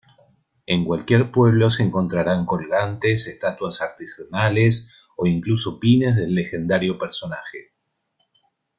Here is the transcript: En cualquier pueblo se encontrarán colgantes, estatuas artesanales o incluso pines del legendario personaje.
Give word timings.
En 0.65 0.83
cualquier 0.83 1.29
pueblo 1.29 1.69
se 1.69 1.83
encontrarán 1.83 2.47
colgantes, 2.47 3.27
estatuas 3.27 3.81
artesanales 3.81 4.89
o 5.15 5.27
incluso 5.27 5.79
pines 5.79 6.15
del 6.15 6.33
legendario 6.33 6.97
personaje. 6.97 7.75